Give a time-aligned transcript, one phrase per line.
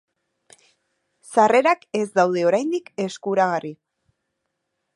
[1.33, 3.73] Sarrerak ez daude oraindik eskuragarri.